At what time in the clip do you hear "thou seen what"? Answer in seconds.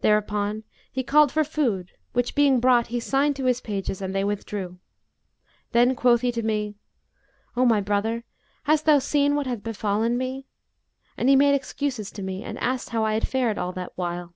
8.86-9.46